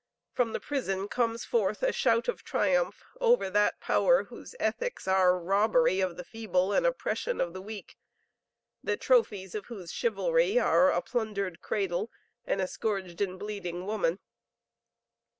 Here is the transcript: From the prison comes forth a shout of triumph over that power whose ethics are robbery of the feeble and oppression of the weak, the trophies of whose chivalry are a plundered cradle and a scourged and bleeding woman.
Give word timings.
From 0.31 0.51
the 0.53 0.59
prison 0.59 1.07
comes 1.07 1.45
forth 1.45 1.83
a 1.83 1.93
shout 1.93 2.27
of 2.27 2.43
triumph 2.43 3.03
over 3.19 3.51
that 3.51 3.79
power 3.79 4.23
whose 4.23 4.55
ethics 4.59 5.07
are 5.07 5.37
robbery 5.37 5.99
of 5.99 6.17
the 6.17 6.23
feeble 6.23 6.73
and 6.73 6.87
oppression 6.87 7.39
of 7.39 7.53
the 7.53 7.61
weak, 7.61 7.99
the 8.83 8.97
trophies 8.97 9.53
of 9.53 9.67
whose 9.67 9.93
chivalry 9.93 10.57
are 10.57 10.89
a 10.89 11.03
plundered 11.03 11.61
cradle 11.61 12.09
and 12.45 12.59
a 12.59 12.67
scourged 12.67 13.21
and 13.21 13.37
bleeding 13.37 13.85
woman. 13.85 14.17